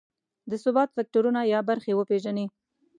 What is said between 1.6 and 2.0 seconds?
برخې